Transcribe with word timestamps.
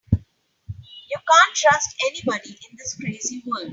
You 0.11 1.15
can't 1.29 1.55
trust 1.55 1.95
anybody 2.09 2.57
in 2.67 2.75
this 2.75 2.95
crazy 2.99 3.43
world. 3.45 3.69